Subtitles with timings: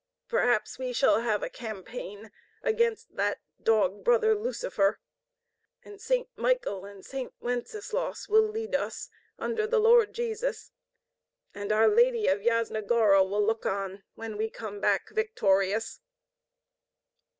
[0.27, 2.31] "Perhaps we shall have a campaign
[2.63, 4.99] against that dog brother Lucifer,
[5.83, 10.71] and Saint Michael and Saint Wenceslaus will lead us under the Lord Jesus;
[11.53, 15.99] and our Lady of Yasna Gora will look on when we come back victorious!"